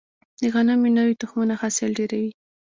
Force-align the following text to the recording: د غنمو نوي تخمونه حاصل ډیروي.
د 0.39 0.41
غنمو 0.53 0.89
نوي 0.97 1.15
تخمونه 1.21 1.53
حاصل 1.61 1.89
ډیروي. 1.97 2.31